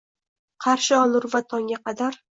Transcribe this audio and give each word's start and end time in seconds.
Qarshi 0.65 0.97
olur 1.01 1.27
va 1.37 1.43
tongga 1.53 1.81
qadar 1.89 2.23